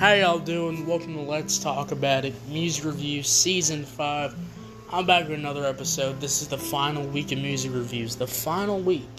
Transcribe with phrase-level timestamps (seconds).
[0.00, 0.86] How y'all doing?
[0.86, 4.34] Welcome to Let's Talk About It Music Review Season 5.
[4.94, 6.22] I'm back with another episode.
[6.22, 9.10] This is the final week of music reviews, the final week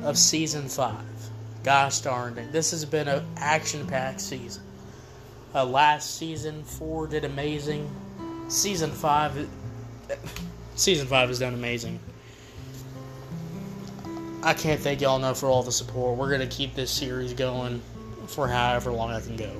[0.00, 0.96] of Season 5.
[1.62, 2.50] Gosh darn it.
[2.50, 4.64] This has been an action packed season.
[5.54, 7.88] Uh, last season, 4 did amazing.
[8.48, 9.48] Season 5.
[10.74, 12.00] Season 5 has done amazing.
[14.42, 16.18] I can't thank y'all enough for all the support.
[16.18, 17.80] We're going to keep this series going
[18.26, 19.52] for however long I can go.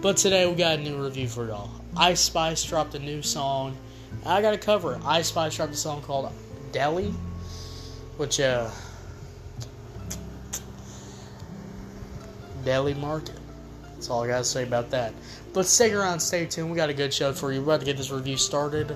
[0.00, 1.70] But today we got a new review for y'all.
[1.96, 3.76] Ice Spice dropped a new song.
[4.24, 5.00] I got to cover.
[5.04, 6.32] Ice Spice dropped a song called
[6.72, 7.12] Deli,
[8.16, 8.70] which, uh,
[12.64, 13.38] Deli Market.
[13.94, 15.14] That's all I got to say about that.
[15.52, 16.70] But stick around, stay tuned.
[16.70, 17.60] We got a good show for you.
[17.60, 18.94] We're about to get this review started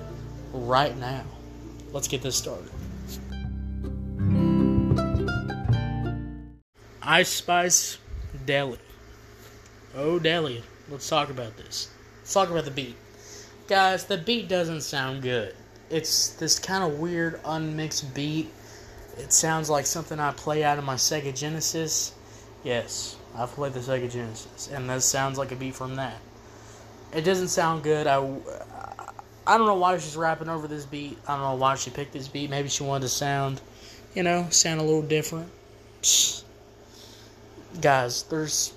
[0.53, 1.23] right now.
[1.91, 2.69] Let's get this started.
[7.01, 7.97] Ice Spice
[8.45, 8.77] Deli.
[9.95, 10.63] Oh, Deli.
[10.89, 11.89] Let's talk about this.
[12.19, 12.95] Let's talk about the beat.
[13.67, 15.55] Guys, the beat doesn't sound good.
[15.89, 18.49] It's this kind of weird, unmixed beat.
[19.17, 22.13] It sounds like something I play out of my Sega Genesis.
[22.63, 26.17] Yes, I've played the Sega Genesis, and this sounds like a beat from that.
[27.13, 28.07] It doesn't sound good.
[28.07, 28.17] I,
[29.45, 31.17] I don't know why she's rapping over this beat.
[31.27, 32.49] I don't know why she picked this beat.
[32.49, 33.61] Maybe she wanted to sound,
[34.15, 35.49] you know, sound a little different.
[36.01, 36.43] Psst
[37.79, 38.73] guys, there's,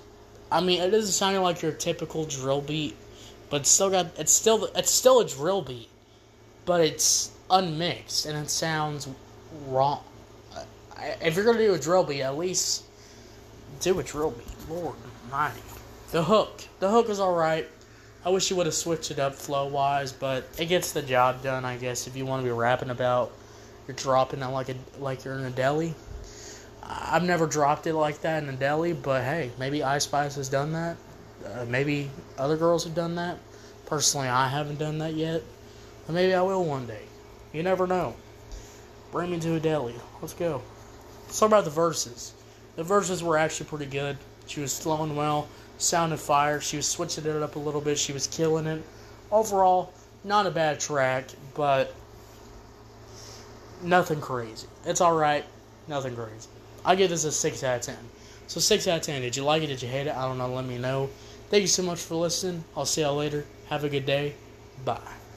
[0.55, 2.95] I mean, it doesn't sound like your typical drill beat,
[3.49, 5.89] but it's still got, it's still, it's still a drill beat,
[6.65, 9.09] but it's unmixed and it sounds
[9.67, 10.01] wrong.
[11.21, 12.85] If you're gonna do a drill beat, at least
[13.81, 14.69] do a drill beat.
[14.69, 14.95] Lord
[15.29, 15.59] mighty.
[16.11, 17.67] The hook, the hook is all right.
[18.23, 21.43] I wish you would have switched it up flow wise, but it gets the job
[21.43, 21.65] done.
[21.65, 23.33] I guess if you want to be rapping about,
[23.89, 25.93] you're dropping it like a like you're in a deli.
[26.87, 30.49] I've never dropped it like that in a deli, but hey, maybe Ice Spice has
[30.49, 30.97] done that.
[31.45, 33.37] Uh, maybe other girls have done that.
[33.85, 35.41] Personally, I haven't done that yet.
[36.05, 37.03] But maybe I will one day.
[37.53, 38.15] You never know.
[39.11, 39.95] Bring me to a deli.
[40.21, 40.61] Let's go.
[41.25, 42.33] Let's talk about the verses.
[42.75, 44.17] The verses were actually pretty good.
[44.47, 46.61] She was flowing well, sounded fire.
[46.61, 47.97] She was switching it up a little bit.
[47.97, 48.83] She was killing it.
[49.31, 49.91] Overall,
[50.23, 51.95] not a bad track, but
[53.81, 54.67] nothing crazy.
[54.85, 55.45] It's alright.
[55.87, 56.49] Nothing crazy.
[56.85, 57.97] I give this a 6 out of 10.
[58.47, 59.21] So 6 out of 10.
[59.21, 59.67] Did you like it?
[59.67, 60.15] Did you hate it?
[60.15, 60.53] I don't know.
[60.53, 61.09] Let me know.
[61.49, 62.63] Thank you so much for listening.
[62.77, 63.45] I'll see y'all later.
[63.69, 64.35] Have a good day.
[64.83, 65.24] Bye.